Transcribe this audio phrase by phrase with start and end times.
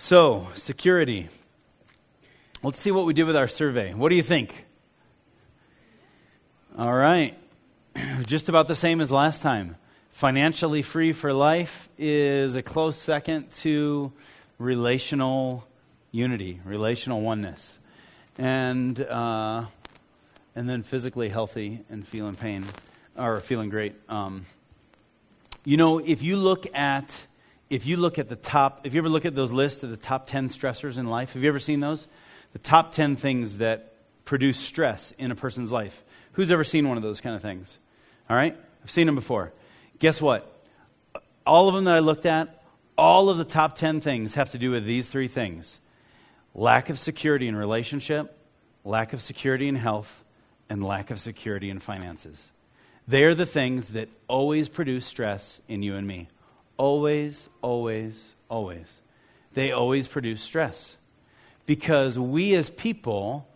[0.00, 1.28] So, security.
[2.62, 3.94] Let's see what we did with our survey.
[3.94, 4.54] What do you think?
[6.78, 7.36] All right.
[8.24, 9.74] Just about the same as last time.
[10.12, 14.12] Financially free for life is a close second to
[14.60, 15.66] relational
[16.12, 17.80] unity, relational oneness.
[18.38, 19.64] And, uh,
[20.54, 22.66] and then physically healthy and feeling pain,
[23.16, 23.96] or feeling great.
[24.08, 24.46] Um,
[25.64, 27.26] you know, if you look at
[27.70, 29.96] if you look at the top, if you ever look at those lists of the
[29.96, 32.08] top 10 stressors in life, have you ever seen those?
[32.52, 33.92] The top 10 things that
[34.24, 36.02] produce stress in a person's life.
[36.32, 37.78] Who's ever seen one of those kind of things?
[38.30, 38.56] All right?
[38.82, 39.52] I've seen them before.
[39.98, 40.50] Guess what?
[41.46, 42.62] All of them that I looked at,
[42.96, 45.78] all of the top 10 things have to do with these three things
[46.54, 48.36] lack of security in relationship,
[48.84, 50.24] lack of security in health,
[50.68, 52.48] and lack of security in finances.
[53.06, 56.28] They are the things that always produce stress in you and me.
[56.78, 59.00] Always, always, always.
[59.52, 60.96] They always produce stress.
[61.66, 63.46] Because we as people,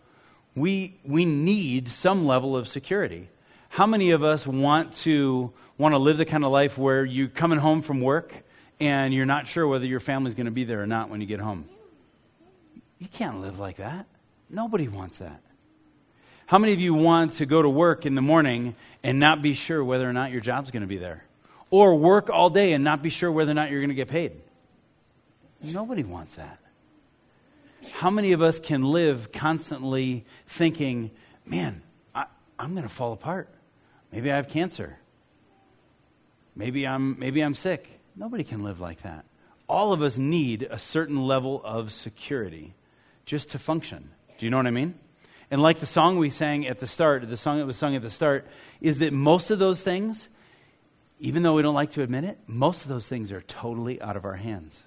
[0.55, 3.29] we, we need some level of security.
[3.69, 7.27] How many of us want to want to live the kind of life where you're
[7.27, 8.31] coming home from work
[8.79, 11.25] and you're not sure whether your family's going to be there or not when you
[11.25, 11.67] get home?
[12.99, 14.05] You can't live like that.
[14.49, 15.41] Nobody wants that.
[16.45, 19.55] How many of you want to go to work in the morning and not be
[19.55, 21.23] sure whether or not your job's going to be there?
[21.73, 24.07] Or work all day and not be sure whether or not you're going to get
[24.07, 24.33] paid?
[25.59, 26.59] Nobody wants that.
[27.93, 31.09] How many of us can live constantly thinking,
[31.47, 31.81] man,
[32.13, 32.27] I,
[32.59, 33.49] am going to fall apart?
[34.11, 34.99] Maybe I have cancer.
[36.55, 37.89] Maybe I'm, maybe I'm sick.
[38.15, 39.25] Nobody can live like that.
[39.67, 42.75] All of us need a certain level of security
[43.25, 44.11] just to function.
[44.37, 44.93] Do you know what I mean?
[45.49, 48.03] And like the song we sang at the start, the song that was sung at
[48.03, 48.45] the start,
[48.79, 50.29] is that most of those things,
[51.19, 54.17] even though we don't like to admit it, most of those things are totally out
[54.17, 54.81] of our hands.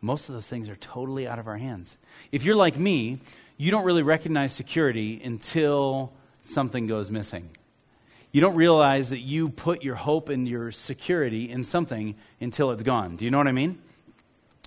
[0.00, 1.96] Most of those things are totally out of our hands.
[2.32, 3.20] If you're like me,
[3.56, 6.12] you don't really recognize security until
[6.42, 7.50] something goes missing.
[8.32, 12.82] You don't realize that you put your hope and your security in something until it's
[12.82, 13.16] gone.
[13.16, 13.78] Do you know what I mean?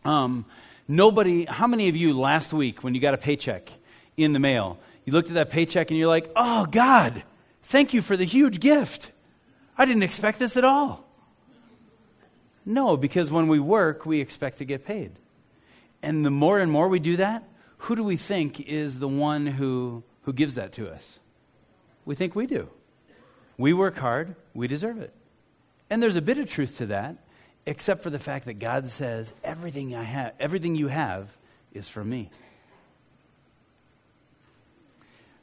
[0.06, 0.46] Um,
[0.88, 3.72] nobody, how many of you last week when you got a paycheck,
[4.18, 4.78] in the mail.
[5.06, 7.24] You looked at that paycheck and you're like, oh, God,
[7.64, 9.12] thank you for the huge gift.
[9.78, 11.06] I didn't expect this at all.
[12.66, 15.12] No, because when we work, we expect to get paid.
[16.02, 17.44] And the more and more we do that,
[17.80, 21.20] who do we think is the one who, who gives that to us?
[22.06, 22.70] We think we do.
[23.58, 25.14] We work hard, we deserve it.
[25.90, 27.18] And there's a bit of truth to that,
[27.66, 31.30] except for the fact that God says, everything I have, everything you have
[31.74, 32.30] is from me.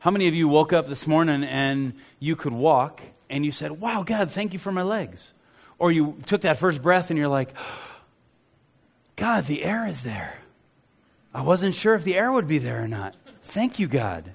[0.01, 3.73] How many of you woke up this morning and you could walk and you said,
[3.73, 5.33] Wow, God, thank you for my legs?
[5.79, 7.53] Or you took that first breath and you're like,
[9.17, 10.39] God, the air is there.
[11.35, 13.17] I wasn't sure if the air would be there or not.
[13.43, 14.35] Thank you, God.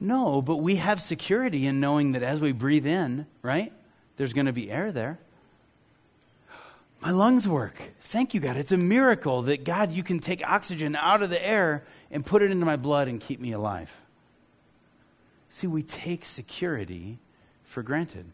[0.00, 3.72] No, but we have security in knowing that as we breathe in, right,
[4.16, 5.18] there's going to be air there.
[7.00, 7.74] My lungs work.
[8.00, 8.56] Thank you, God.
[8.56, 12.42] It's a miracle that, God, you can take oxygen out of the air and put
[12.42, 13.90] it into my blood and keep me alive.
[15.50, 17.18] See, we take security
[17.72, 18.26] for granted.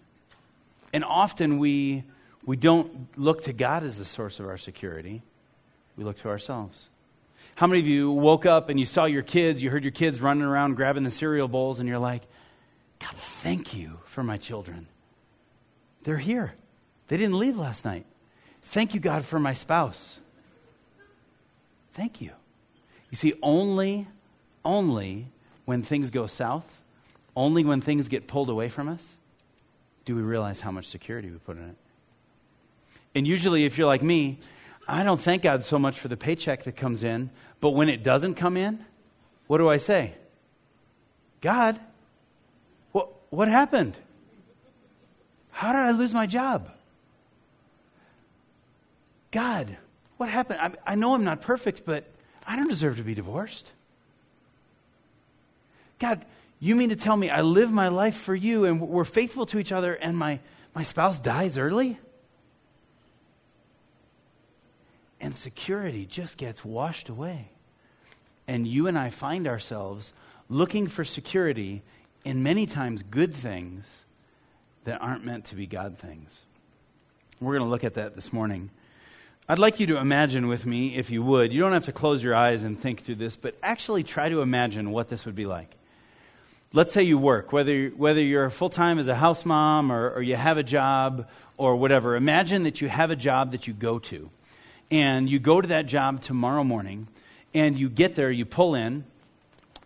[0.93, 2.04] And often we,
[2.44, 5.22] we don't look to God as the source of our security,
[5.97, 6.88] we look to ourselves.
[7.54, 10.21] How many of you woke up and you saw your kids, you heard your kids
[10.21, 12.22] running around grabbing the cereal bowls, and you're like,
[13.00, 14.87] God, thank you for my children.
[16.03, 16.55] They're here.
[17.09, 18.06] They didn't leave last night.
[18.62, 20.19] Thank you, God, for my spouse.
[21.94, 22.32] Thank you.
[23.10, 24.06] You see, only,
[24.65, 25.28] only
[25.65, 26.78] when things go south
[27.38, 29.16] only when things get pulled away from us
[30.08, 31.76] do we realize how much security we put in it.
[33.14, 34.38] And usually, if you're like me,
[34.88, 37.28] I don't thank God so much for the paycheck that comes in,
[37.60, 38.82] but when it doesn't come in,
[39.48, 40.14] what do I say?
[41.42, 41.78] God,
[42.92, 43.96] what, what happened?
[45.50, 46.70] How did I lose my job?
[49.30, 49.76] God,
[50.16, 50.58] what happened?
[50.58, 52.06] I, I know I'm not perfect, but
[52.46, 53.70] I don't deserve to be divorced.
[55.99, 56.25] God,
[56.60, 59.58] you mean to tell me I live my life for you and we're faithful to
[59.58, 60.40] each other and my,
[60.75, 61.99] my spouse dies early?
[65.20, 67.50] And security just gets washed away.
[68.46, 70.12] And you and I find ourselves
[70.49, 71.82] looking for security
[72.25, 74.05] in many times good things
[74.84, 76.44] that aren't meant to be God things.
[77.40, 78.70] We're going to look at that this morning.
[79.49, 81.52] I'd like you to imagine with me, if you would.
[81.52, 84.43] You don't have to close your eyes and think through this, but actually try to
[84.43, 85.77] imagine what this would be like
[86.73, 90.23] let's say you work, whether, whether you're full time as a house mom or, or
[90.23, 92.15] you have a job or whatever.
[92.17, 94.31] Imagine that you have a job that you go to.
[94.91, 97.09] and you go to that job tomorrow morning,
[97.55, 99.05] and you get there, you pull in,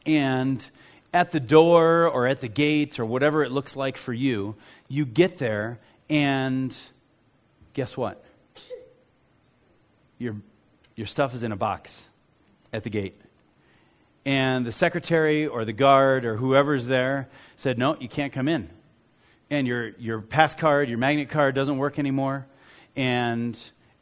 [0.07, 0.69] and
[1.13, 4.55] at the door or at the gate or whatever it looks like for you,
[4.89, 6.77] you get there, and
[7.75, 8.25] guess what?
[10.19, 10.37] Your,
[10.97, 12.07] your stuff is in a box
[12.73, 13.21] at the gate.
[14.25, 18.69] And the secretary or the guard or whoever's there said, No, you can't come in.
[19.51, 22.47] And your, your pass card, your magnet card doesn't work anymore.
[22.97, 23.59] And,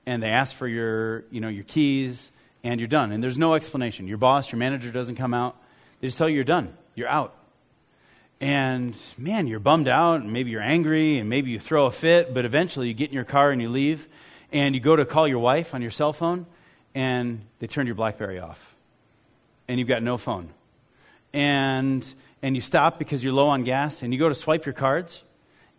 [0.06, 2.30] and they ask for your, you know, your keys,
[2.62, 3.12] and you're done.
[3.12, 4.06] And there's no explanation.
[4.06, 5.56] Your boss, your manager doesn't come out.
[6.00, 6.76] They just tell you you're done.
[6.94, 7.34] You're out.
[8.40, 12.32] And man, you're bummed out, and maybe you're angry, and maybe you throw a fit,
[12.32, 14.08] but eventually you get in your car and you leave,
[14.50, 16.46] and you go to call your wife on your cell phone,
[16.94, 18.69] and they turn your Blackberry off.
[19.70, 20.50] And you've got no phone.
[21.32, 22.02] And,
[22.42, 25.22] and you stop because you're low on gas, and you go to swipe your cards,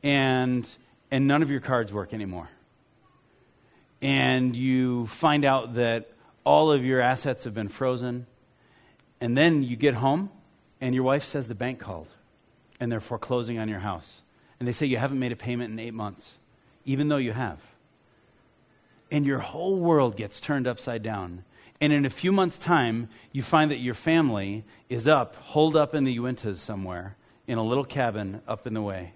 [0.01, 0.65] and,
[1.11, 2.49] and none of your cards work anymore.
[4.01, 6.09] And you find out that
[6.45, 8.27] all of your assets have been frozen.
[9.19, 10.29] And then you get home,
[10.79, 12.07] and your wife says the bank called
[12.81, 14.21] and they're foreclosing on your house.
[14.59, 16.37] And they say you haven't made a payment in eight months,
[16.83, 17.59] even though you have.
[19.11, 21.43] And your whole world gets turned upside down.
[21.81, 25.95] And in a few months' time, you find that your family is up, holed up
[25.95, 27.17] in the Uintas somewhere,
[27.47, 29.13] in a little cabin up in the way.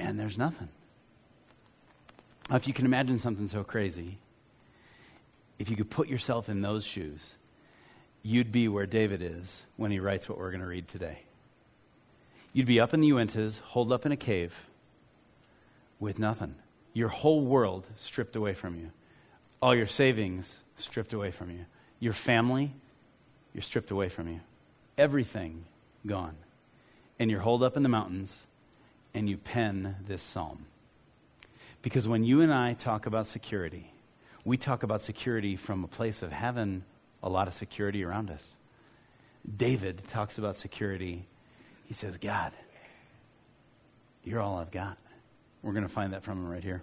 [0.00, 0.68] And there's nothing.
[2.50, 4.18] Now, if you can imagine something so crazy,
[5.60, 7.20] if you could put yourself in those shoes,
[8.24, 11.20] you'd be where David is when he writes what we're going to read today.
[12.52, 14.52] You'd be up in the Uintas, holed up in a cave
[16.00, 16.56] with nothing.
[16.92, 18.90] Your whole world stripped away from you.
[19.62, 21.64] All your savings stripped away from you.
[22.00, 22.72] Your family,
[23.52, 24.40] you're stripped away from you.
[24.98, 25.64] Everything
[26.06, 26.36] gone.
[27.18, 28.36] And you're holed up in the mountains
[29.14, 30.66] and you pen this psalm.
[31.82, 33.92] Because when you and I talk about security,
[34.44, 36.84] we talk about security from a place of having
[37.22, 38.54] a lot of security around us.
[39.56, 41.26] David talks about security
[41.86, 42.52] he says, God,
[44.24, 44.98] you're all I've got.
[45.62, 46.82] We're going to find that from him right here.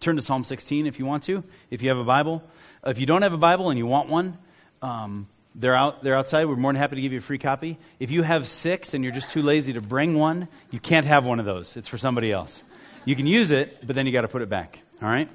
[0.00, 2.42] Turn to Psalm 16 if you want to, if you have a Bible.
[2.86, 4.38] If you don't have a Bible and you want one,
[4.80, 6.46] um, they're, out, they're outside.
[6.46, 7.78] We're more than happy to give you a free copy.
[7.98, 11.26] If you have six and you're just too lazy to bring one, you can't have
[11.26, 11.76] one of those.
[11.76, 12.62] It's for somebody else.
[13.04, 14.80] You can use it, but then you got to put it back.
[15.02, 15.28] All right?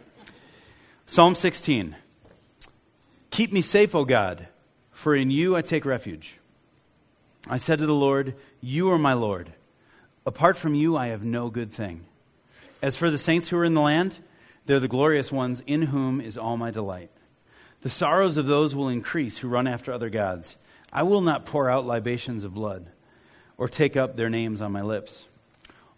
[1.06, 1.96] Psalm 16.
[3.30, 4.48] Keep me safe, O God,
[4.92, 6.40] for in you I take refuge.
[7.48, 9.54] I said to the Lord, You are my Lord.
[10.26, 12.06] Apart from you, I have no good thing.
[12.82, 14.16] As for the saints who are in the land,
[14.66, 17.12] they're the glorious ones in whom is all my delight.
[17.82, 20.58] The sorrows of those will increase who run after other gods.
[20.92, 22.88] I will not pour out libations of blood
[23.58, 25.26] or take up their names on my lips.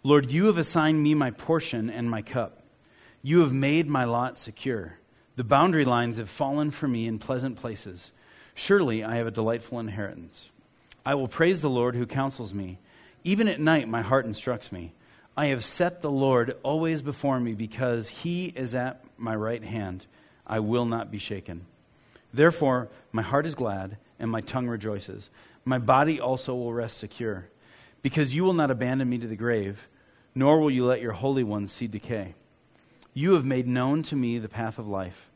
[0.02, 2.62] Lord, you have assigned me my portion and my cup.
[3.22, 4.98] You have made my lot secure.
[5.36, 8.12] The boundary lines have fallen for me in pleasant places.
[8.54, 10.50] Surely I have a delightful inheritance.
[11.06, 12.78] I will praise the Lord who counsels me.
[13.24, 14.92] Even at night, my heart instructs me.
[15.38, 20.04] I have set the Lord always before me because he is at my right hand.
[20.44, 21.64] I will not be shaken.
[22.34, 25.30] Therefore, my heart is glad and my tongue rejoices.
[25.64, 27.46] My body also will rest secure
[28.02, 29.86] because you will not abandon me to the grave,
[30.34, 32.34] nor will you let your Holy One see decay.
[33.14, 35.30] You have made known to me the path of life.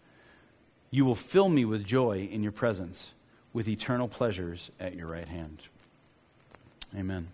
[0.91, 3.13] You will fill me with joy in your presence
[3.53, 5.63] with eternal pleasures at your right hand.
[6.93, 7.29] Amen.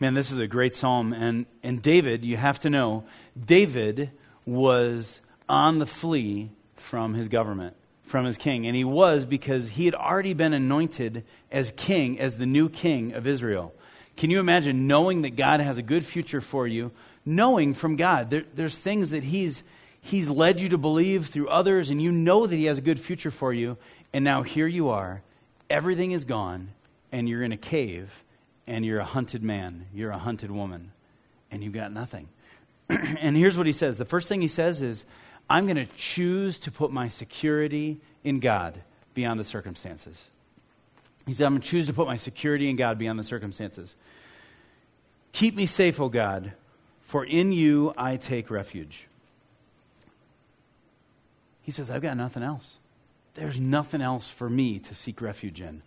[0.00, 1.12] Man, this is a great psalm.
[1.12, 3.04] And, and David, you have to know,
[3.42, 4.10] David
[4.46, 7.74] was on the flee from his government,
[8.04, 8.66] from his king.
[8.66, 13.12] And he was because he had already been anointed as king, as the new king
[13.12, 13.74] of Israel.
[14.16, 16.90] Can you imagine knowing that God has a good future for you,
[17.24, 19.62] knowing from God there, there's things that he's,
[20.00, 22.98] he's led you to believe through others, and you know that he has a good
[22.98, 23.76] future for you,
[24.12, 25.22] and now here you are
[25.70, 26.70] everything is gone,
[27.12, 28.24] and you're in a cave,
[28.68, 30.92] and you're a hunted man, you're a hunted woman,
[31.50, 32.28] and you've got nothing.
[32.88, 35.04] and here's what he says the first thing he says is,
[35.50, 38.78] I'm going to choose to put my security in God
[39.14, 40.22] beyond the circumstances.
[41.26, 43.94] He said, I'm going to choose to put my security in God beyond the circumstances.
[45.32, 46.52] Keep me safe, O God,
[47.02, 49.06] for in you I take refuge.
[51.62, 52.76] He says, I've got nothing else.
[53.34, 55.82] There's nothing else for me to seek refuge in.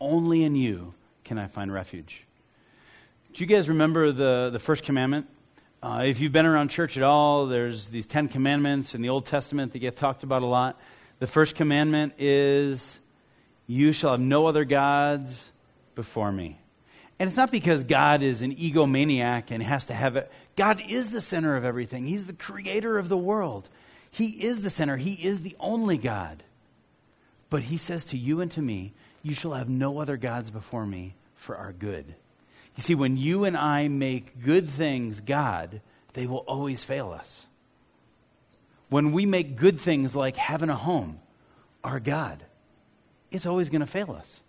[0.00, 0.94] Only in you
[1.32, 2.24] can I find refuge.
[3.32, 5.28] Do you guys remember the, the first commandment?
[5.82, 9.24] Uh, if you've been around church at all, there's these Ten Commandments in the Old
[9.24, 10.78] Testament that get talked about a lot.
[11.20, 13.00] The first commandment is,
[13.66, 15.50] You shall have no other gods
[15.94, 16.60] before me.
[17.18, 20.30] And it's not because God is an egomaniac and has to have it.
[20.54, 23.70] God is the center of everything, He's the creator of the world.
[24.10, 26.42] He is the center, He is the only God.
[27.48, 30.84] But He says to you and to me, You shall have no other gods before
[30.84, 32.14] me for our good.
[32.76, 35.80] You see, when you and I make good things God,
[36.14, 37.46] they will always fail us.
[38.88, 41.20] When we make good things like having a home,
[41.82, 42.42] our God,
[43.30, 44.40] it's always going to fail us.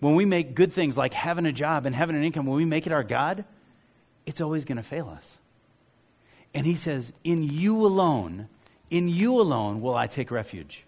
[0.00, 2.64] When we make good things like having a job and having an income, when we
[2.64, 3.44] make it our God,
[4.26, 5.38] it's always going to fail us.
[6.54, 8.48] And he says, In you alone,
[8.90, 10.84] in you alone will I take refuge.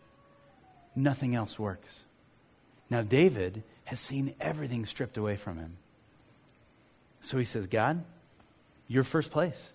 [0.95, 2.03] Nothing else works.
[2.89, 5.77] Now, David has seen everything stripped away from him.
[7.21, 8.05] So he says, God,
[8.89, 9.71] you're first place.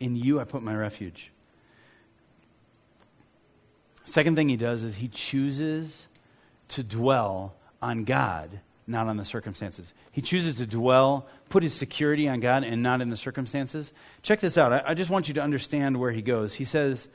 [0.00, 1.30] In you I put my refuge.
[4.04, 6.06] Second thing he does is he chooses
[6.68, 9.92] to dwell on God, not on the circumstances.
[10.12, 13.92] He chooses to dwell, put his security on God and not in the circumstances.
[14.22, 14.72] Check this out.
[14.72, 16.54] I, I just want you to understand where he goes.
[16.54, 17.08] He says,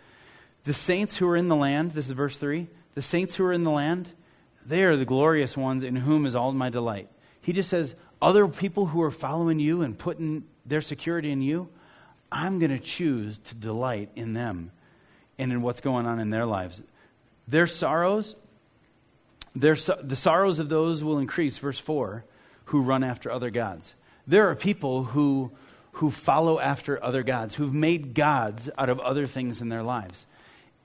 [0.65, 3.53] The saints who are in the land, this is verse 3, the saints who are
[3.53, 4.11] in the land,
[4.67, 7.07] they are the glorious ones in whom is all my delight.
[7.41, 11.69] He just says, Other people who are following you and putting their security in you,
[12.31, 14.71] I'm going to choose to delight in them
[15.39, 16.83] and in what's going on in their lives.
[17.47, 18.35] Their sorrows,
[19.55, 22.25] their, the sorrows of those will increase, verse 4,
[22.65, 23.95] who run after other gods.
[24.27, 25.51] There are people who,
[25.93, 30.25] who follow after other gods, who've made gods out of other things in their lives.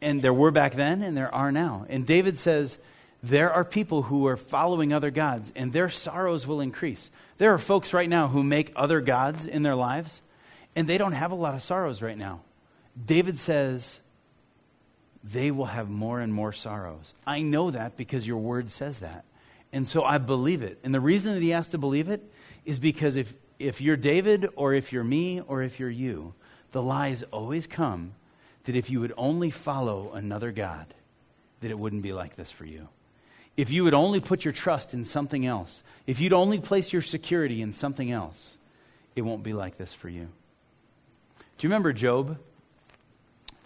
[0.00, 1.86] And there were back then, and there are now.
[1.88, 2.78] And David says,
[3.22, 7.10] there are people who are following other gods, and their sorrows will increase.
[7.38, 10.22] There are folks right now who make other gods in their lives,
[10.74, 12.40] and they don't have a lot of sorrows right now.
[13.06, 14.00] David says,
[15.24, 17.14] they will have more and more sorrows.
[17.26, 19.24] I know that because your word says that.
[19.72, 20.78] And so I believe it.
[20.82, 22.22] And the reason that he has to believe it
[22.64, 26.34] is because if, if you're David or if you're me or if you're you,
[26.72, 28.14] the lies always come
[28.64, 30.86] that if you would only follow another God,
[31.60, 32.88] that it wouldn't be like this for you.
[33.56, 37.02] If you would only put your trust in something else, if you'd only place your
[37.02, 38.56] security in something else,
[39.14, 40.28] it won't be like this for you.
[41.59, 42.28] Do you remember Job?
[42.28, 42.35] Do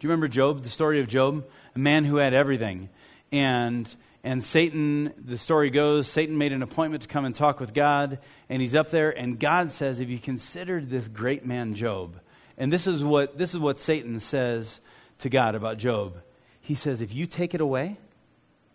[0.01, 1.47] you remember Job, the story of Job?
[1.75, 2.89] A man who had everything.
[3.31, 7.73] And, and Satan, the story goes, Satan made an appointment to come and talk with
[7.73, 12.21] God, and he's up there, and God says, If you considered this great man Job,
[12.59, 14.81] and this is what, this is what Satan says
[15.21, 16.17] to God about Job.
[16.61, 17.99] He says, If you take it away,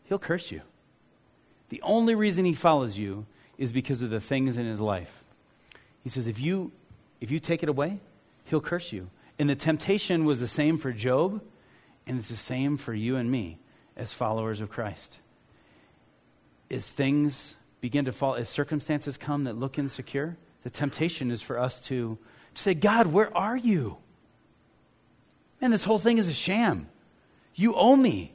[0.06, 0.62] he'll curse you.
[1.72, 3.26] The only reason he follows you
[3.58, 5.24] is because of the things in his life.
[6.04, 6.74] He says, If you,
[7.22, 8.00] if you take it away,
[8.44, 9.10] he'll curse you.
[9.40, 11.42] And the temptation was the same for Job,
[12.06, 13.58] and it's the same for you and me
[13.96, 15.20] as followers of Christ.
[16.70, 21.58] As things begin to fall, as circumstances come that look insecure, the temptation is for
[21.58, 22.18] us to,
[22.54, 23.96] to say, God, where are you?
[25.62, 26.90] Man, this whole thing is a sham.
[27.56, 28.34] You owe me.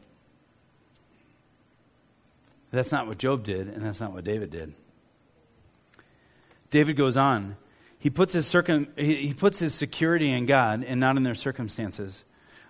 [2.76, 4.74] That's not what Job did, and that's not what David did.
[6.70, 7.56] David goes on
[8.06, 12.24] he puts his, circum, he puts his security in God and not in their circumstances.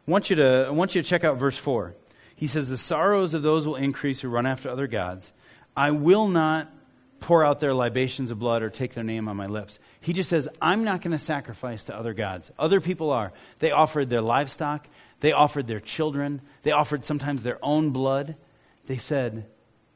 [0.06, 1.94] I want, you to, I want you to check out verse 4.
[2.34, 5.32] He says, The sorrows of those will increase who run after other gods.
[5.76, 6.72] I will not
[7.20, 9.78] pour out their libations of blood or take their name on my lips.
[10.00, 12.50] He just says, I'm not going to sacrifice to other gods.
[12.58, 13.32] Other people are.
[13.58, 14.86] They offered their livestock,
[15.20, 18.36] they offered their children, they offered sometimes their own blood.
[18.86, 19.46] They said,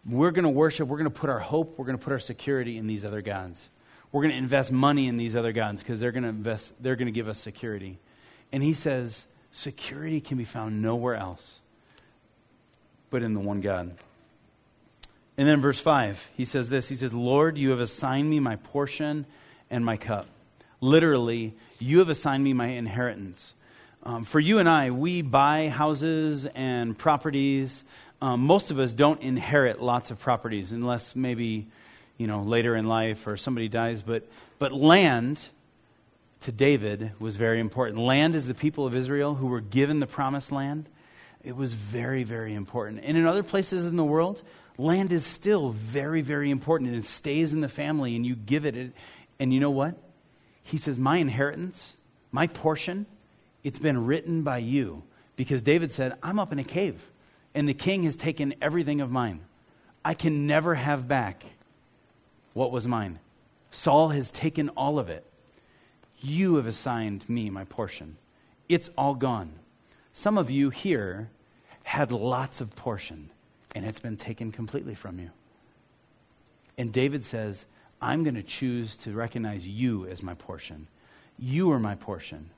[0.07, 2.19] We're going to worship, we're going to put our hope, we're going to put our
[2.19, 3.69] security in these other gods
[4.12, 6.97] we're going to invest money in these other gods because they're going to invest they're
[6.97, 7.99] going to give us security.
[8.52, 11.61] And he says security can be found nowhere else
[13.11, 13.97] but in the one god.
[15.37, 18.57] And then verse 5 he says this he says lord you have assigned me my
[18.57, 19.26] portion
[19.71, 20.26] and my cup.
[20.80, 23.54] Literally you have assigned me my inheritance.
[24.02, 27.85] Um, for you and i we buy houses and properties
[28.21, 31.69] um, most of us don't inherit lots of properties unless maybe
[32.21, 34.03] you know, later in life or somebody dies.
[34.03, 35.49] But, but land
[36.43, 37.99] to David was very important.
[37.99, 40.87] Land is the people of Israel who were given the promised land.
[41.43, 43.00] It was very, very important.
[43.05, 44.43] And in other places in the world,
[44.77, 46.91] land is still very, very important.
[46.91, 48.93] And it stays in the family and you give it.
[49.39, 49.95] And you know what?
[50.62, 51.95] He says, My inheritance,
[52.33, 53.07] my portion,
[53.65, 55.05] it's been written by you.
[55.37, 57.00] Because David said, I'm up in a cave,
[57.54, 59.40] and the king has taken everything of mine.
[60.04, 61.45] I can never have back
[62.54, 63.19] what was mine.
[63.71, 65.25] Saul has taken all of it.
[66.21, 68.16] You have assigned me my portion.
[68.69, 69.52] It's all gone.
[70.12, 71.30] Some of you here
[71.83, 73.30] had lots of portion,
[73.75, 75.30] and it's been taken completely from you.
[76.76, 77.64] And David says,
[78.00, 80.87] I'm going to choose to recognize you as my portion.
[81.38, 82.50] You are my portion.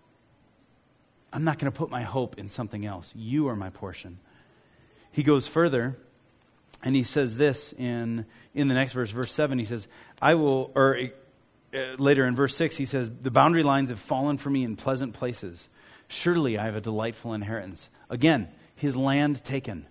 [1.33, 3.13] I'm not going to put my hope in something else.
[3.17, 4.19] You are my portion.
[5.13, 5.97] He goes further
[6.83, 9.59] and he says this in, in the next verse, verse 7.
[9.59, 9.87] He says,
[10.21, 10.99] I will, or
[11.73, 14.77] uh, later in verse 6, he says, The boundary lines have fallen for me in
[14.77, 15.69] pleasant places.
[16.09, 17.89] Surely I have a delightful inheritance.
[18.11, 19.87] Again, his land taken.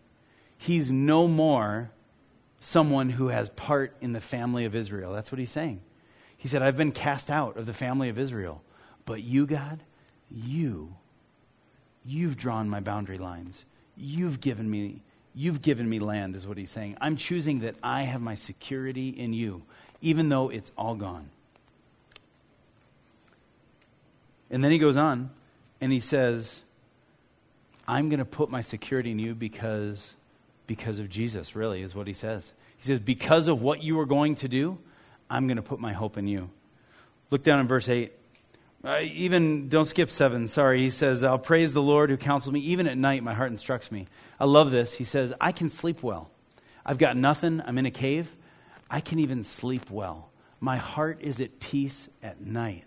[0.58, 1.92] He's no more
[2.60, 5.13] someone who has part in the family of Israel.
[5.13, 5.82] That's what he's saying.
[6.38, 8.62] He said, I've been cast out of the family of Israel.
[9.06, 9.82] But you, God,
[10.30, 10.96] you,
[12.06, 13.66] you've drawn my boundary lines.
[13.96, 16.97] You've given me, you've given me land, is what he's saying.
[17.00, 19.63] I'm choosing that I have my security in you,
[20.01, 21.29] even though it's all gone.
[24.50, 25.29] And then he goes on
[25.79, 26.63] and he says,
[27.88, 30.15] I'm going to put my security in you because,
[30.67, 32.53] because of Jesus, really, is what he says.
[32.77, 34.77] He says, Because of what you are going to do,
[35.29, 36.50] I'm going to put my hope in you.
[37.29, 38.11] Look down in verse 8.
[38.83, 40.81] Uh, even, don't skip 7, sorry.
[40.81, 42.61] He says, I'll praise the Lord who counsels me.
[42.61, 44.07] Even at night, my heart instructs me.
[44.39, 44.93] I love this.
[44.93, 46.31] He says, I can sleep well.
[46.83, 47.61] I've got nothing.
[47.63, 48.27] I'm in a cave.
[48.89, 50.31] I can even sleep well.
[50.59, 52.85] My heart is at peace at night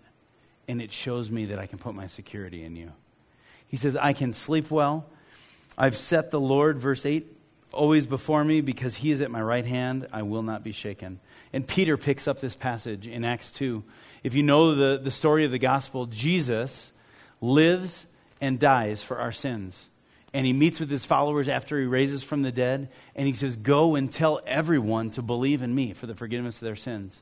[0.67, 2.91] and it shows me that I can put my security in you.
[3.67, 5.05] He says, I can sleep well.
[5.77, 7.34] I've set the Lord, verse 8,
[7.75, 10.07] always before me because he is at my right hand.
[10.11, 11.19] I will not be shaken.
[11.53, 13.83] And Peter picks up this passage in Acts 2.
[14.23, 16.91] If you know the, the story of the gospel, Jesus
[17.41, 18.07] lives
[18.41, 19.89] and dies for our sins.
[20.33, 22.89] And he meets with his followers after he raises from the dead.
[23.15, 26.65] And he says, Go and tell everyone to believe in me for the forgiveness of
[26.65, 27.21] their sins.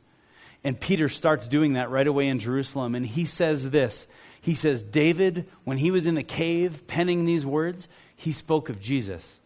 [0.63, 2.95] And Peter starts doing that right away in Jerusalem.
[2.95, 4.07] And he says this
[4.41, 8.79] He says, David, when he was in the cave penning these words, he spoke of
[8.79, 9.39] Jesus.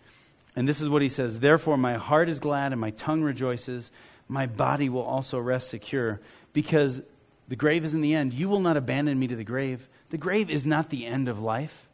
[0.57, 3.91] And this is what he says Therefore, my heart is glad and my tongue rejoices.
[4.27, 6.19] My body will also rest secure
[6.51, 6.99] because
[7.47, 8.33] the grave is in the end.
[8.33, 9.87] You will not abandon me to the grave.
[10.09, 11.87] The grave is not the end of life,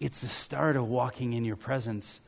[0.00, 2.18] it's the start of walking in your presence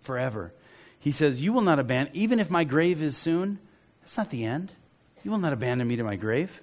[0.00, 0.52] forever.
[0.98, 3.60] He says, You will not abandon, even if my grave is soon,
[4.00, 4.72] that's not the end.
[5.22, 6.60] You will not abandon me to my grave,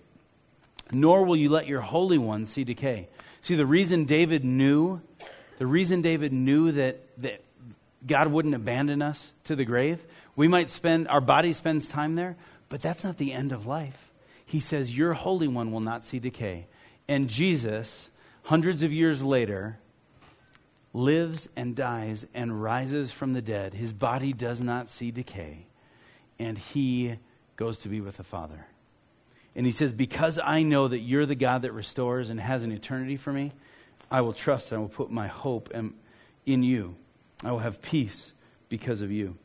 [0.91, 3.07] nor will you let your Holy One see decay.
[3.41, 4.99] See, the reason David knew,
[5.57, 7.43] the reason David knew that, that
[8.05, 10.03] God wouldn't abandon us to the grave,
[10.35, 12.35] we might spend, our body spends time there,
[12.69, 14.11] but that's not the end of life.
[14.45, 16.67] He says, Your Holy One will not see decay.
[17.07, 18.09] And Jesus,
[18.43, 19.77] hundreds of years later,
[20.93, 23.73] lives and dies and rises from the dead.
[23.73, 25.65] His body does not see decay.
[26.39, 27.17] And he
[27.55, 28.67] goes to be with the Father.
[29.55, 32.71] And he says, Because I know that you're the God that restores and has an
[32.71, 33.53] eternity for me,
[34.09, 35.71] I will trust and I will put my hope
[36.45, 36.95] in you.
[37.43, 38.33] I will have peace
[38.69, 39.35] because of you.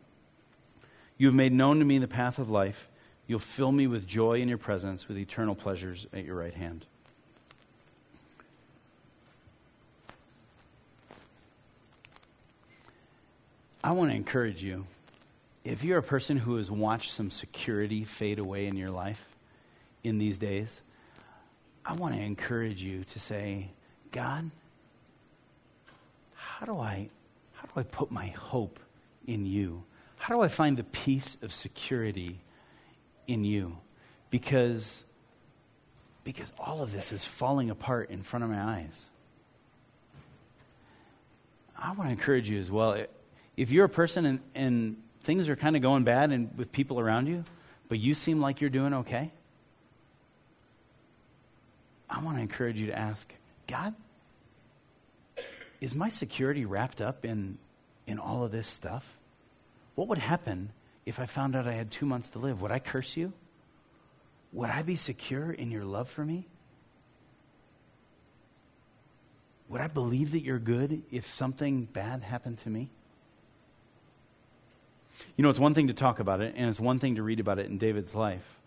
[1.17, 2.89] You have made known to me the path of life.
[3.27, 6.87] You'll fill me with joy in your presence, with eternal pleasures at your right hand.
[13.83, 14.87] I want to encourage you
[15.65, 19.29] if you're a person who has watched some security fade away in your life
[20.03, 20.81] in these days,
[21.85, 23.69] I want to encourage you to say,
[24.11, 24.51] God,
[26.35, 27.11] how do I
[27.69, 28.81] how do I put my hope
[29.27, 29.85] in you?
[30.19, 32.41] How do I find the peace of security
[33.27, 33.79] in you?
[34.31, 35.05] Because
[36.25, 39.09] because all of this is falling apart in front of my eyes.
[41.75, 43.03] I want to encourage you as well.
[43.57, 47.01] If you're a person and, and things are kind of going bad and with people
[47.01, 47.45] around you,
[47.89, 49.31] but you seem like you're doing okay,
[52.11, 53.33] I want to encourage you to ask
[53.67, 53.95] God,
[55.81, 57.59] is my security wrapped up in,
[58.07, 59.19] in all of this stuff?
[59.95, 60.71] What would happen
[61.07, 62.61] if I found out I had two months to live?
[62.63, 63.33] Would I curse you?
[64.53, 66.47] Would I be secure in your love for me?
[69.69, 72.89] Would I believe that you're good if something bad happened to me?
[75.37, 77.41] You know, it's one thing to talk about it, and it's one thing to read
[77.41, 78.59] about it in David's life.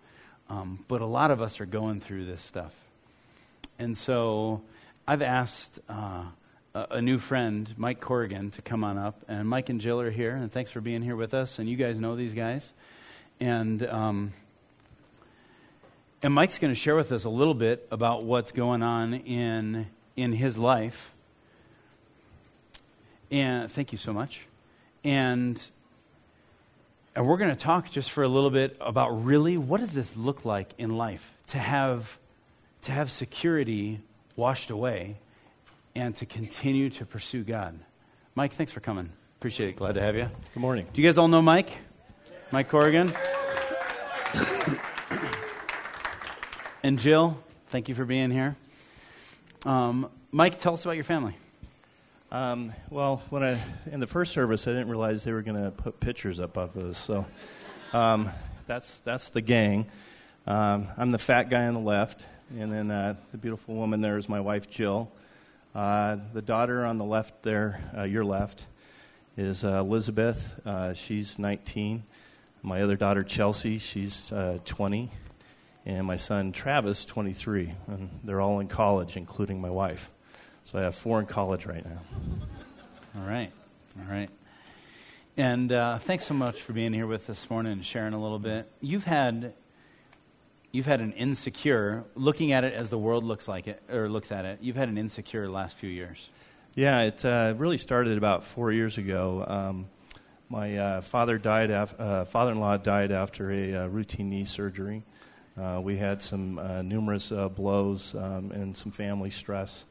[0.49, 2.73] Um, but a lot of us are going through this stuff.
[3.79, 4.61] And so
[5.07, 6.25] I've asked uh,
[6.73, 9.23] a, new friend, Mike Corrigan, to come on up.
[9.27, 11.59] And Mike and Jill are here, and thanks for being here with us.
[11.59, 12.71] And you guys know these guys.
[13.39, 14.33] And, um,
[16.23, 19.87] and Mike's going to share with us a little bit about what's going on in,
[20.15, 21.11] in his life.
[23.29, 24.41] And thank you so much.
[25.03, 25.61] And
[27.15, 30.15] and we're going to talk just for a little bit about really what does this
[30.15, 32.17] look like in life to have,
[32.83, 33.99] to have security
[34.37, 35.17] washed away
[35.95, 37.79] and to continue to pursue God.
[38.35, 39.11] Mike, thanks for coming.
[39.39, 39.75] Appreciate it.
[39.75, 40.29] Glad to have you.
[40.53, 40.85] Good morning.
[40.91, 41.71] Do you guys all know Mike?
[42.51, 43.13] Mike Corrigan?
[46.83, 48.55] and Jill, thank you for being here.
[49.65, 51.35] Um, Mike, tell us about your family.
[52.31, 55.71] Um, well, when I in the first service, I didn't realize they were going to
[55.71, 56.97] put pictures up of us.
[56.97, 57.25] So
[57.91, 58.29] um,
[58.67, 59.87] that's that's the gang.
[60.47, 62.25] Um, I'm the fat guy on the left,
[62.57, 65.11] and then uh, the beautiful woman there is my wife Jill.
[65.73, 68.65] Uh, the daughter on the left there, uh, your left,
[69.37, 70.59] is uh, Elizabeth.
[70.67, 72.03] Uh, she's 19.
[72.61, 75.09] My other daughter Chelsea, she's uh, 20,
[75.85, 77.73] and my son Travis, 23.
[77.87, 80.11] And they're all in college, including my wife.
[80.65, 82.01] So I have four in college right now.
[83.15, 83.51] All right.
[83.97, 84.29] All right.
[85.37, 88.21] And uh, thanks so much for being here with us this morning and sharing a
[88.21, 88.69] little bit.
[88.81, 89.53] You've had
[90.71, 94.31] you've had an insecure looking at it as the world looks like it or looks
[94.31, 94.59] at it.
[94.61, 96.29] You've had an insecure last few years.
[96.75, 99.43] Yeah, it uh, really started about four years ago.
[99.45, 99.87] Um,
[100.49, 101.69] my uh, father died.
[101.69, 105.03] Af- uh, father-in-law died after a uh, routine knee surgery.
[105.61, 109.85] Uh, we had some uh, numerous blows um, and some family stress.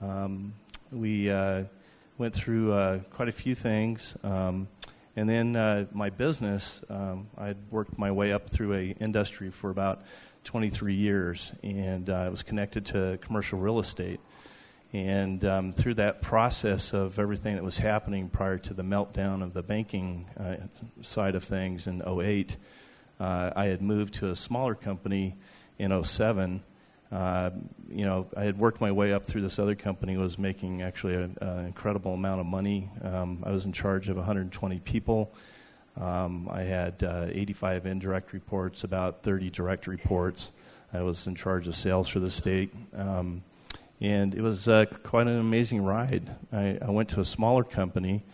[0.00, 0.54] Um,
[0.92, 1.28] we
[2.18, 4.16] went through quite a few things.
[5.14, 9.68] And then uh, my business, um, I'd worked my way up through a industry for
[9.68, 10.02] about
[10.44, 14.20] 23 years, and uh, I was connected to commercial real estate.
[14.94, 19.52] And um, through that process of everything that was happening prior to the meltdown of
[19.52, 20.56] the banking uh,
[21.02, 22.56] side of things in 08,
[23.20, 25.36] uh, I had moved to a smaller company
[25.78, 26.62] in 07
[27.12, 27.50] uh,
[27.90, 31.14] you know, I had worked my way up through this other company, was making actually
[31.14, 32.88] an incredible amount of money.
[33.02, 35.34] Um, I was in charge of 120 people.
[36.00, 40.52] Um, I had uh, 85 indirect reports, about 30 direct reports.
[40.94, 42.72] I was in charge of sales for the state.
[42.96, 43.42] Um,
[44.00, 46.34] and it was uh, quite an amazing ride.
[46.50, 48.24] I, I, went to a smaller company,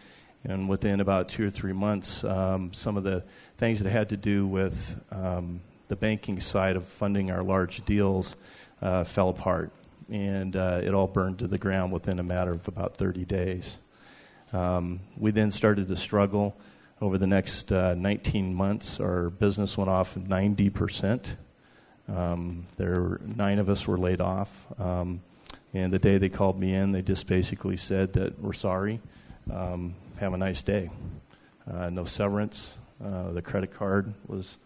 [0.44, 3.24] and within about two or three months, um, some of the
[3.58, 8.36] things that had to do with um, the banking side of funding our large deals
[8.82, 9.72] uh, fell apart,
[10.10, 13.78] and uh, it all burned to the ground within a matter of about 30 days.
[14.52, 16.56] Um, we then started to struggle.
[17.00, 21.36] Over the next uh, 19 months, our business went off 90%.
[22.08, 24.66] Um, there, nine of us were laid off.
[24.80, 25.20] Um,
[25.74, 29.00] and the day they called me in, they just basically said that we're sorry.
[29.52, 30.90] Um, have a nice day.
[31.70, 32.76] Uh, no severance.
[33.04, 34.56] Uh, the credit card was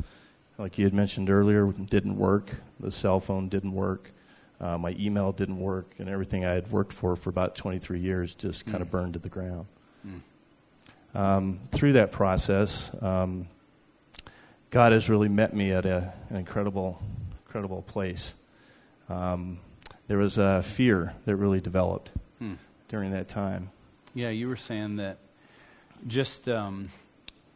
[0.59, 2.51] like you had mentioned earlier, didn't work.
[2.81, 4.11] The cell phone didn't work.
[4.61, 8.35] Uh, my email didn't work, and everything I had worked for for about 23 years
[8.35, 8.93] just kind of mm.
[8.93, 9.67] burned to the ground.
[10.07, 11.19] Mm.
[11.19, 13.49] Um, through that process, um,
[14.71, 17.03] God has really met me at a, an incredible,
[17.45, 18.35] incredible place.
[19.09, 19.59] Um,
[20.07, 22.57] there was a fear that really developed mm.
[22.89, 23.71] during that time.
[24.15, 25.19] Yeah, you were saying that
[26.07, 26.89] just um,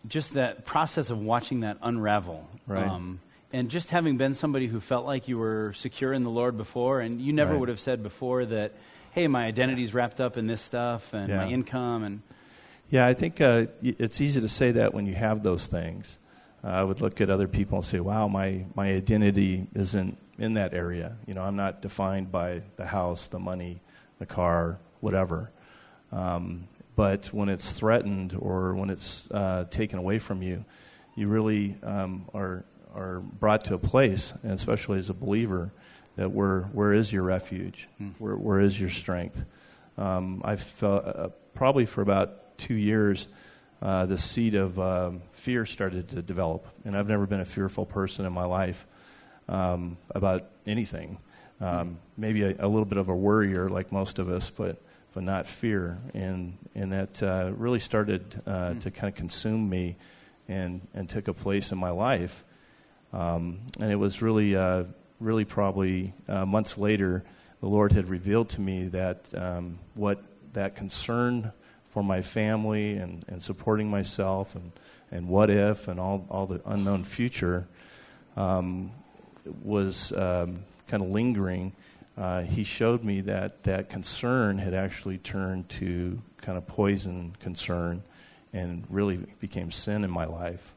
[0.09, 2.49] just that process of watching that unravel.
[2.67, 2.87] Right.
[2.87, 3.21] Um,
[3.53, 7.01] and just having been somebody who felt like you were secure in the Lord before,
[7.01, 7.61] and you never right.
[7.61, 8.73] would have said before that,
[9.13, 11.39] hey, my identity's wrapped up in this stuff and yeah.
[11.39, 12.23] my income and.
[12.89, 16.19] Yeah, I think uh, it's easy to say that when you have those things.
[16.63, 20.55] Uh, I would look at other people and say, "Wow, my my identity isn't in
[20.55, 21.17] that area.
[21.27, 23.81] You know, I'm not defined by the house, the money,
[24.21, 25.51] the car, whatever."
[26.13, 30.65] Um, but when it's threatened or when it's uh, taken away from you,
[31.15, 35.71] you really um, are are brought to a place, and especially as a believer,
[36.17, 37.89] that where where is your refuge?
[37.99, 38.09] Hmm.
[38.19, 39.45] Where where is your strength?
[39.99, 43.29] Um, I felt uh, probably for about two years,
[43.83, 47.85] uh, the seed of um, fear started to develop, and I've never been a fearful
[47.85, 48.87] person in my life
[49.49, 51.19] um, about anything.
[51.61, 54.77] Um, maybe a, a, little bit of a worrier, like most of us, but
[55.17, 55.97] but not fear.
[56.13, 58.81] And, and that uh, really started uh, mm.
[58.83, 59.97] to kind of consume me
[60.47, 62.45] and, and took a place in my life.
[63.15, 64.85] Um, and it was really, uh,
[65.19, 67.25] really probably uh, months later,
[67.63, 71.51] the Lord had revealed to me that um, what that concern
[71.89, 74.71] for my family and, and supporting myself and,
[75.11, 77.67] and what if and all, all the unknown future
[78.37, 78.91] um,
[79.63, 81.73] was um, kind of lingering
[82.17, 88.03] uh, he showed me that that concern had actually turned to kind of poison concern
[88.53, 90.75] and really became sin in my life.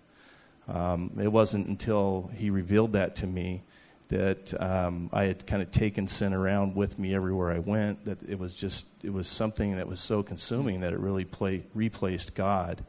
[0.67, 3.63] Um, it wasn't until he revealed that to me
[4.09, 8.05] that um, I had kind of taken sin around with me everywhere I went.
[8.05, 11.63] That it was just it was something that was so consuming that it really play,
[11.73, 12.83] replaced God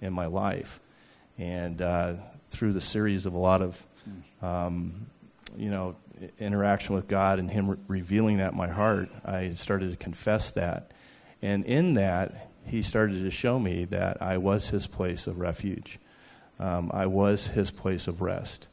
[0.00, 0.80] in my life.
[1.38, 2.14] And uh,
[2.48, 3.82] through the series of a lot of
[4.42, 5.06] um,
[5.56, 5.96] you know
[6.38, 10.52] interaction with God and Him re- revealing that in my heart, I started to confess
[10.52, 10.92] that.
[11.42, 15.98] And in that, He started to show me that I was His place of refuge.
[16.58, 18.68] Um, I was His place of rest.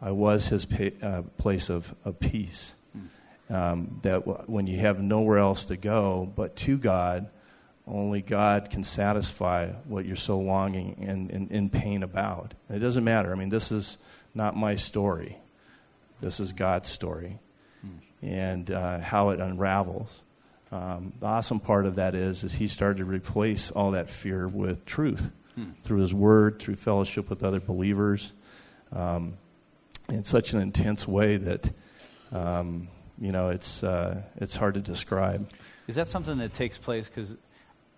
[0.00, 2.74] I was His pa- uh, place of, of peace.
[3.50, 7.28] Um, that w- when you have nowhere else to go but to God,
[7.86, 12.54] only God can satisfy what you're so longing and, in pain about.
[12.68, 13.32] And it doesn't matter.
[13.32, 13.98] I mean, this is
[14.34, 15.38] not my story.
[16.22, 17.38] This is God's story
[18.22, 20.22] and uh, how it unravels.
[20.70, 24.48] Um, the awesome part of that is, is he started to replace all that fear
[24.48, 25.72] with truth hmm.
[25.82, 28.32] through his word, through fellowship with other believers,
[28.92, 29.34] um,
[30.08, 31.70] in such an intense way that,
[32.32, 32.88] um,
[33.20, 35.50] you know, it's, uh, it's hard to describe.
[35.88, 37.08] Is that something that takes place?
[37.08, 37.34] Because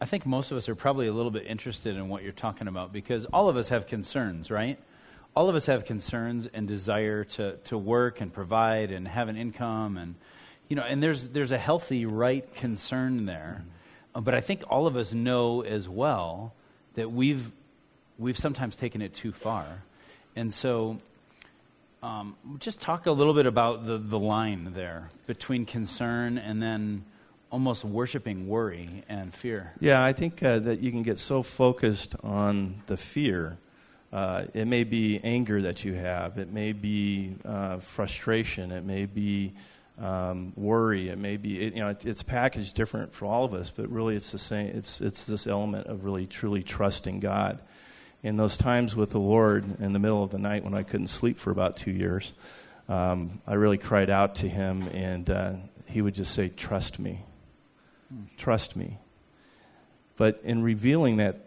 [0.00, 2.66] I think most of us are probably a little bit interested in what you're talking
[2.66, 4.78] about because all of us have concerns, right?
[5.36, 9.36] All of us have concerns and desire to, to work and provide and have an
[9.36, 10.14] income and
[10.68, 13.62] you know, and there's there's a healthy right concern there.
[14.14, 14.24] Mm-hmm.
[14.24, 16.54] but I think all of us know as well
[16.94, 17.50] that we've
[18.18, 19.82] we've sometimes taken it too far.
[20.36, 20.98] And so
[22.02, 27.04] um, just talk a little bit about the, the line there between concern and then
[27.50, 29.72] almost worshiping worry and fear.
[29.80, 33.58] Yeah, I think uh, that you can get so focused on the fear.
[34.14, 39.07] Uh, it may be anger that you have, it may be uh, frustration, it may
[39.07, 39.53] be
[39.98, 43.53] um, worry, it may be, it, you know, it, it's packaged different for all of
[43.53, 44.68] us, but really it's the same.
[44.68, 47.59] It's, it's this element of really truly trusting God.
[48.22, 51.09] In those times with the Lord in the middle of the night when I couldn't
[51.09, 52.33] sleep for about two years,
[52.88, 55.53] um, I really cried out to Him, and uh,
[55.87, 57.24] He would just say, Trust me
[58.37, 58.98] Trust me.
[60.16, 61.40] But in revealing that,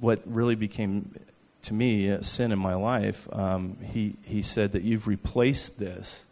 [0.00, 1.14] what really became
[1.62, 6.24] to me a sin in my life, um, he, he said that you've replaced this.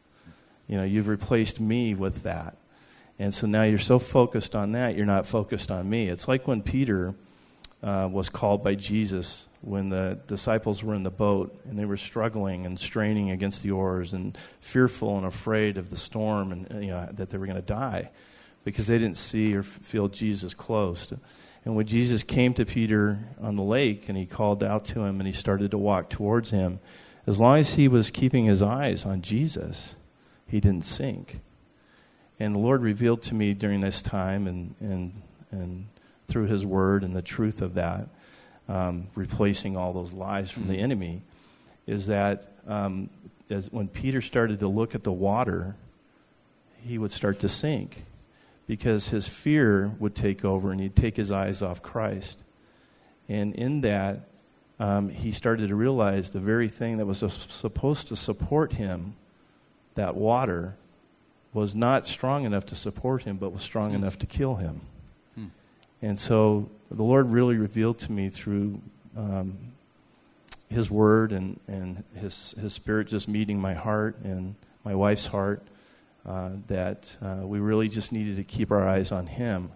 [0.68, 2.56] You know, you've replaced me with that.
[3.18, 6.08] And so now you're so focused on that, you're not focused on me.
[6.08, 7.14] It's like when Peter
[7.82, 11.96] uh, was called by Jesus when the disciples were in the boat and they were
[11.96, 16.90] struggling and straining against the oars and fearful and afraid of the storm and you
[16.90, 18.10] know, that they were going to die
[18.64, 21.12] because they didn't see or feel Jesus close.
[21.64, 25.20] And when Jesus came to Peter on the lake and he called out to him
[25.20, 26.80] and he started to walk towards him,
[27.26, 29.94] as long as he was keeping his eyes on Jesus,
[30.46, 31.40] he didn't sink.
[32.38, 35.86] And the Lord revealed to me during this time and, and, and
[36.28, 38.08] through his word and the truth of that,
[38.68, 40.72] um, replacing all those lies from mm-hmm.
[40.72, 41.22] the enemy,
[41.86, 43.10] is that um,
[43.50, 45.76] as when Peter started to look at the water,
[46.82, 48.04] he would start to sink
[48.70, 52.44] because his fear would take over and he'd take his eyes off Christ.
[53.28, 54.28] And in that,
[54.78, 59.16] um, he started to realize the very thing that was supposed to support him,
[59.96, 60.76] that water,
[61.52, 63.96] was not strong enough to support him, but was strong mm.
[63.96, 64.83] enough to kill him.
[65.37, 65.50] Mm.
[66.00, 68.80] And so the Lord really revealed to me through
[69.16, 69.59] um,
[70.68, 74.54] His Word and, and His, His Spirit just meeting my heart and
[74.85, 75.61] my wife's heart
[76.26, 79.72] uh, that uh, we really just needed to keep our eyes on Him.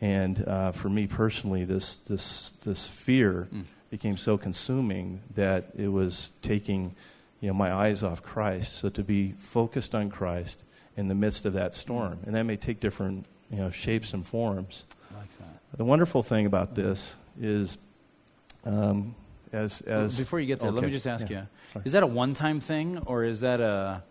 [0.00, 3.64] And uh, for me personally, this, this, this fear mm.
[3.90, 6.94] became so consuming that it was taking
[7.40, 8.74] you know, my eyes off Christ.
[8.74, 10.64] So to be focused on Christ
[10.96, 12.26] in the midst of that storm, mm.
[12.26, 14.84] and that may take different you know, shapes and forms.
[15.14, 15.28] Like
[15.76, 17.78] the wonderful thing about this is,
[18.64, 19.14] um,
[19.52, 20.76] as, as before you get there, okay.
[20.76, 21.40] let me just ask yeah.
[21.40, 21.82] you: Sorry.
[21.86, 24.02] Is that a one-time thing, or is that a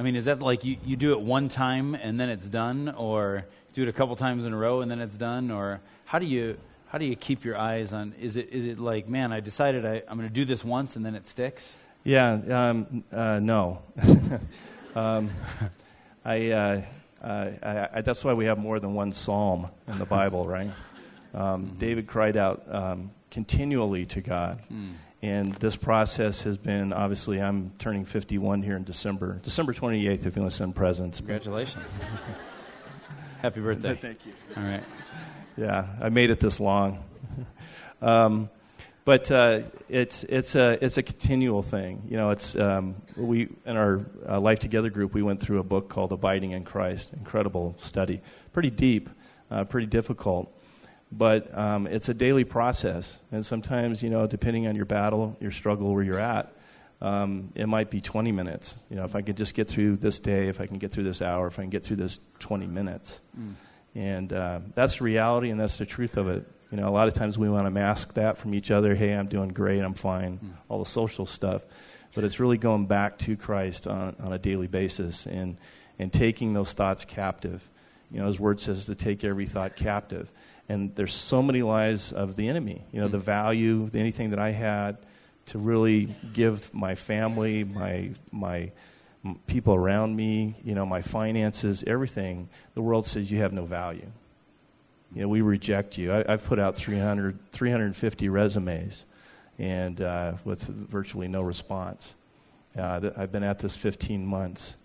[0.00, 2.94] I mean, is that like you, you do it one time and then it's done,
[2.96, 6.18] or do it a couple times in a row and then it's done, or how
[6.18, 6.56] do you
[6.88, 8.14] how do you keep your eyes on?
[8.18, 10.96] Is it is it like, man, I decided I, I'm going to do this once
[10.96, 11.74] and then it sticks?
[12.02, 13.82] Yeah, um, uh, no.
[14.94, 15.30] um,
[16.24, 16.82] I, uh,
[17.22, 20.70] uh, I, I, that's why we have more than one psalm in the Bible, right?
[21.34, 21.78] Um, mm-hmm.
[21.78, 24.62] David cried out um, continually to God.
[24.72, 24.94] Mm.
[25.22, 29.38] And this process has been obviously, I'm turning 51 here in December.
[29.42, 31.18] December 28th, if you want to send presents.
[31.18, 31.84] Congratulations.
[33.42, 33.94] Happy birthday.
[33.96, 34.32] Thank you.
[34.56, 34.82] All right.
[35.58, 37.04] Yeah, I made it this long.
[38.02, 38.48] um,
[39.04, 42.02] but uh, it's, it's, a, it's a continual thing.
[42.08, 45.64] You know, it's, um, we, in our uh, Life Together group, we went through a
[45.64, 47.12] book called Abiding in Christ.
[47.12, 48.22] Incredible study.
[48.54, 49.10] Pretty deep,
[49.50, 50.50] uh, pretty difficult
[51.12, 53.20] but um, it's a daily process.
[53.32, 56.52] And sometimes, you know, depending on your battle, your struggle, where you're at,
[57.00, 58.74] um, it might be 20 minutes.
[58.90, 61.04] You know, if I could just get through this day, if I can get through
[61.04, 63.20] this hour, if I can get through this 20 minutes.
[63.38, 63.54] Mm.
[63.94, 66.46] And uh, that's the reality and that's the truth of it.
[66.70, 68.94] You know, a lot of times we want to mask that from each other.
[68.94, 70.50] Hey, I'm doing great, I'm fine, mm.
[70.68, 71.64] all the social stuff.
[72.14, 75.56] But it's really going back to Christ on, on a daily basis and,
[75.98, 77.68] and taking those thoughts captive.
[78.12, 80.30] You know, His Word says to take every thought captive
[80.70, 82.84] and there's so many lies of the enemy.
[82.92, 83.12] You know, mm-hmm.
[83.12, 84.98] the value, anything that I had
[85.46, 88.70] to really give my family, my my
[89.48, 92.48] people around me, you know, my finances, everything.
[92.74, 94.06] The world says you have no value.
[95.12, 96.12] You know, we reject you.
[96.12, 99.06] I, have put out 300, 350 resumes,
[99.58, 102.14] and uh, with virtually no response.
[102.78, 104.76] Uh, I've been at this 15 months.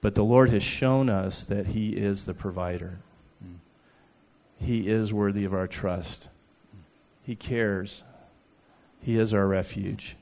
[0.00, 3.00] But the Lord has shown us that He is the provider.
[4.60, 4.66] Mm.
[4.66, 6.28] He is worthy of our trust.
[7.22, 8.02] He cares.
[9.00, 10.16] He is our refuge.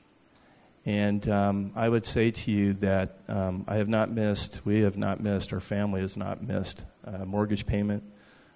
[0.85, 4.97] And um, I would say to you that um, I have not missed, we have
[4.97, 8.03] not missed, our family has not missed a mortgage payment,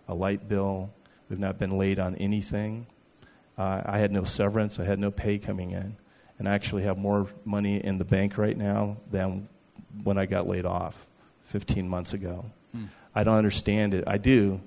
[0.08, 0.92] a light bill.
[1.28, 2.86] We've not been late on anything.
[3.58, 5.98] Uh, I had no severance, I had no pay coming in.
[6.38, 9.50] And I actually have more money in the bank right now than
[10.04, 11.08] when I got laid off
[11.46, 12.46] 15 months ago.
[12.72, 12.86] Hmm.
[13.14, 14.04] I don't understand it.
[14.06, 14.62] I do,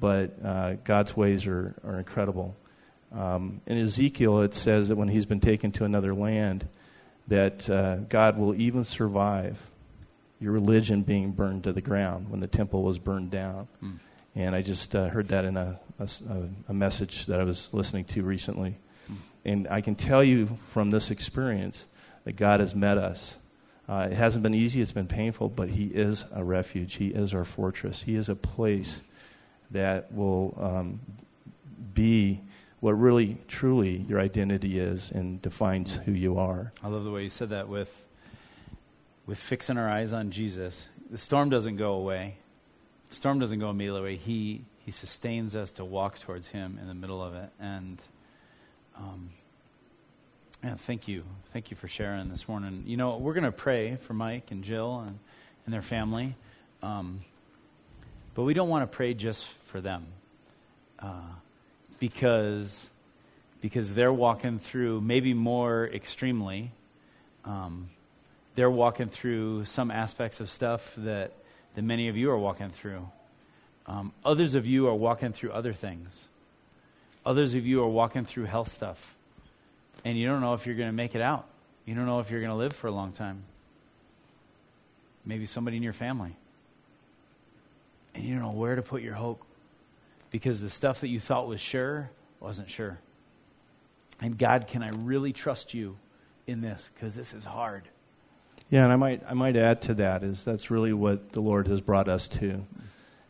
[0.00, 2.56] but uh, God's ways are, are incredible.
[3.12, 6.68] Um, in Ezekiel, it says that when he's been taken to another land,
[7.28, 9.58] that uh, God will even survive
[10.40, 13.68] your religion being burned to the ground when the temple was burned down.
[13.82, 13.98] Mm.
[14.34, 16.08] And I just uh, heard that in a, a,
[16.68, 18.76] a, message that I was listening to recently.
[19.10, 19.16] Mm.
[19.44, 21.88] And I can tell you from this experience
[22.24, 23.36] that God has met us.
[23.88, 26.94] Uh, it hasn't been easy, it's been painful, but He is a refuge.
[26.96, 28.02] He is our fortress.
[28.02, 29.02] He is a place
[29.70, 31.00] that will um,
[31.94, 32.40] be
[32.80, 36.72] what really, truly your identity is and defines who you are.
[36.82, 38.04] I love the way you said that with,
[39.26, 40.86] with fixing our eyes on Jesus.
[41.10, 42.36] The storm doesn't go away,
[43.08, 44.16] the storm doesn't go immediately away.
[44.16, 47.50] He, he sustains us to walk towards Him in the middle of it.
[47.58, 48.00] And
[48.96, 49.30] um,
[50.62, 51.24] yeah, thank you.
[51.52, 52.84] Thank you for sharing this morning.
[52.86, 55.18] You know, we're going to pray for Mike and Jill and,
[55.64, 56.36] and their family.
[56.82, 57.20] Um,
[58.34, 60.06] but we don't want to pray just for them.
[60.98, 61.20] Uh,
[61.98, 62.88] because
[63.60, 66.70] because they're walking through maybe more extremely
[67.44, 67.88] um,
[68.54, 71.32] they're walking through some aspects of stuff that
[71.74, 73.08] that many of you are walking through.
[73.86, 76.26] Um, others of you are walking through other things.
[77.24, 79.14] Others of you are walking through health stuff.
[80.04, 81.46] And you don't know if you're going to make it out.
[81.84, 83.44] You don't know if you're going to live for a long time.
[85.24, 86.34] Maybe somebody in your family
[88.18, 89.42] and you don't know where to put your hope
[90.30, 92.98] because the stuff that you thought was sure wasn't sure.
[94.20, 95.96] And God, can I really trust you
[96.46, 96.90] in this?
[96.94, 97.84] Because this is hard.
[98.70, 101.68] Yeah, and I might I might add to that is that's really what the Lord
[101.68, 102.66] has brought us to,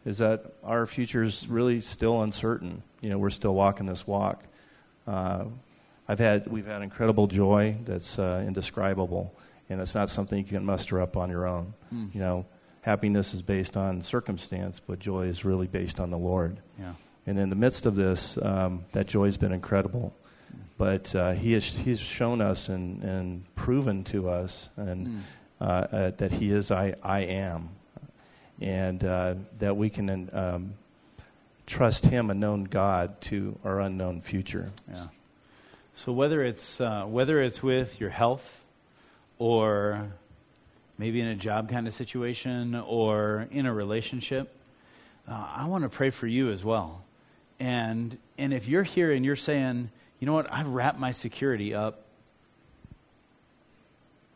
[0.05, 2.83] is that our future is really still uncertain.
[3.01, 4.43] You know, we're still walking this walk.
[5.07, 5.45] Uh,
[6.09, 9.33] I've had we've had incredible joy that's uh, indescribable,
[9.69, 11.75] and it's not something you can muster up on your own.
[11.95, 12.15] Mm.
[12.15, 12.47] You know,
[12.83, 16.59] happiness is based on circumstance, but joy is really based on the Lord.
[16.79, 16.95] Yeah.
[17.27, 20.15] And in the midst of this, um, that joy has been incredible.
[20.79, 25.21] But uh, he has he's shown us and, and proven to us and mm.
[25.61, 27.71] uh, uh, that he is I, I am,
[28.61, 30.75] and uh, that we can um,
[31.67, 34.71] trust him, a known God, to our unknown future.
[34.89, 35.07] Yeah.
[35.95, 38.65] So whether it's uh, whether it's with your health
[39.39, 40.13] or
[40.99, 44.53] maybe in a job kind of situation or in a relationship,
[45.29, 47.03] uh, I want to pray for you as well.
[47.61, 51.75] And, and if you're here and you're saying, you know what, I've wrapped my security
[51.75, 52.03] up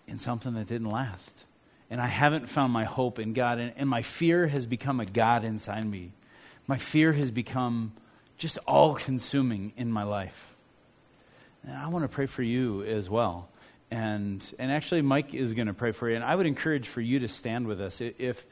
[0.07, 1.45] in something that didn't last.
[1.91, 3.59] And I haven't found my hope in God.
[3.59, 6.13] And, and my fear has become a God inside me.
[6.67, 7.93] My fear has become
[8.39, 10.55] just all consuming in my life.
[11.65, 13.49] And I want to pray for you as well
[13.93, 16.17] and and actually Mike is going to pray for you.
[16.17, 18.01] And I would encourage for you to stand with us.
[18.01, 18.47] If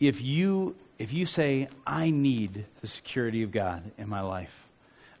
[0.00, 4.66] if you if you say I need the security of God in my life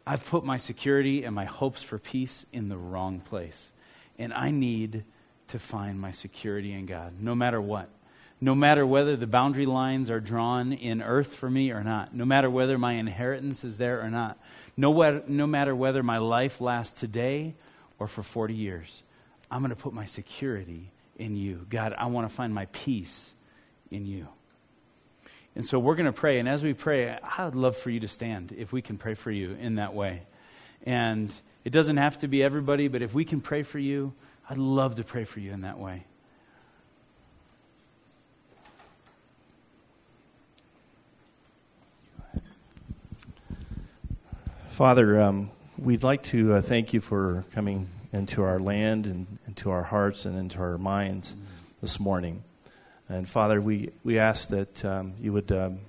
[0.06, 3.70] I've put my security and my hopes for peace in the wrong place.
[4.18, 5.04] And I need
[5.48, 7.90] to find my security in God no matter what.
[8.40, 12.14] No matter whether the boundary lines are drawn in earth for me or not.
[12.14, 14.38] No matter whether my inheritance is there or not.
[14.78, 17.54] No, no matter whether my life lasts today
[17.98, 19.02] or for 40 years
[19.50, 21.66] I'm going to put my security in you.
[21.68, 23.32] God, I want to find my peace
[23.90, 24.28] in you.
[25.56, 26.38] And so we're going to pray.
[26.38, 29.14] And as we pray, I would love for you to stand if we can pray
[29.14, 30.22] for you in that way.
[30.84, 31.32] And
[31.64, 34.12] it doesn't have to be everybody, but if we can pray for you,
[34.48, 36.04] I'd love to pray for you in that way.
[44.68, 49.70] Father, um, we'd like to uh, thank you for coming into our land and into
[49.70, 51.34] our hearts and into our minds
[51.80, 52.42] this morning.
[53.08, 55.80] And Father, we, we ask that um, you would um,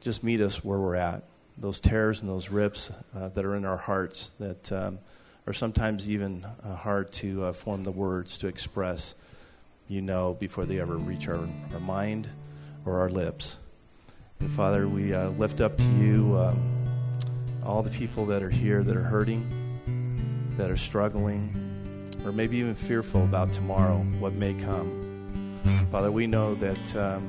[0.00, 1.24] just meet us where we're at.
[1.58, 4.98] Those tears and those rips uh, that are in our hearts that um,
[5.46, 9.14] are sometimes even uh, hard to uh, form the words to express,
[9.88, 12.28] you know, before they ever reach our, our mind
[12.84, 13.56] or our lips.
[14.38, 16.80] And Father, we uh, lift up to you um,
[17.64, 19.50] all the people that are here that are hurting,
[20.60, 21.48] that are struggling,
[22.22, 25.58] or maybe even fearful about tomorrow, what may come.
[25.90, 27.26] Father, we know that um,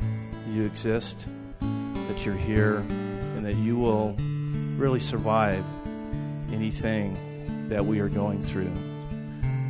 [0.50, 1.28] you exist,
[1.62, 4.18] that you're here, and that you will
[4.78, 5.64] really survive
[6.52, 8.74] anything that we are going through.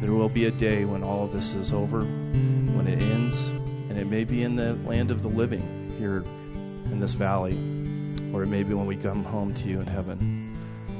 [0.01, 3.99] There will be a day when all of this is over, when it ends, and
[3.99, 6.23] it may be in the land of the living here
[6.91, 7.53] in this valley,
[8.33, 10.40] or it may be when we come home to you in heaven.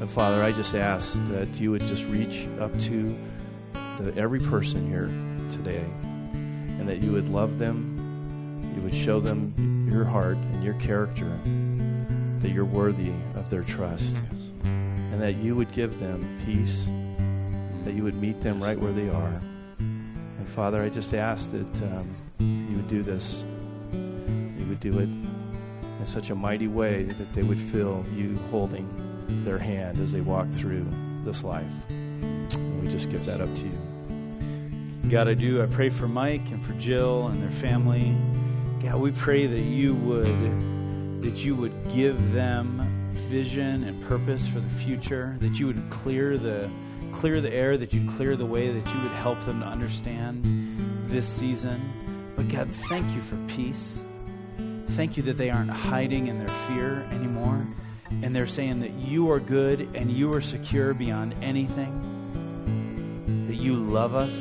[0.02, 3.16] And Father, I just ask that you would just reach up to
[3.99, 5.06] the, every person here
[5.56, 5.86] today,
[6.34, 11.39] and that you would love them, you would show them your heart and your character,
[12.39, 14.20] that you're worthy of their trust,
[14.64, 16.88] and that you would give them peace,
[17.86, 19.39] that you would meet them right where they are.
[19.78, 23.43] And Father, I just ask that um, you would do this.
[23.93, 29.11] You would do it in such a mighty way that they would feel you holding
[29.44, 30.86] their hand as they walk through
[31.24, 31.74] this life.
[31.90, 35.10] And we just give that up to you.
[35.10, 35.62] God, I do.
[35.62, 38.16] I pray for Mike and for Jill and their family.
[38.84, 44.60] God, we pray that you would that you would give them vision and purpose for
[44.60, 46.70] the future, that you would clear the
[47.12, 50.44] clear the air, that you'd clear the way, that you would help them to understand
[51.08, 52.34] this season.
[52.36, 54.04] But God, thank you for peace.
[54.92, 57.66] Thank you that they aren't hiding in their fear anymore.
[58.24, 63.45] And they're saying that you are good and you are secure beyond anything.
[63.47, 64.34] That you love us.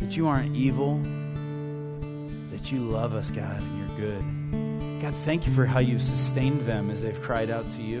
[0.00, 1.00] That you aren't evil.
[2.50, 5.02] That you love us, God, and you're good.
[5.02, 8.00] God, thank you for how you've sustained them as they've cried out to you.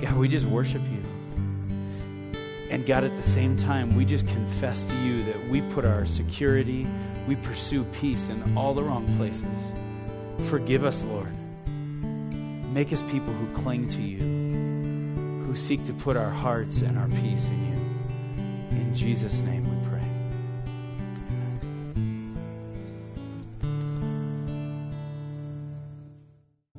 [0.00, 1.02] God, we just worship you.
[2.70, 6.06] And God, at the same time, we just confess to you that we put our
[6.06, 6.86] security,
[7.28, 9.44] we pursue peace in all the wrong places.
[10.48, 11.32] Forgive us, Lord.
[12.72, 17.08] Make us people who cling to you, who seek to put our hearts and our
[17.08, 18.80] peace in you.
[18.80, 19.71] In Jesus' name.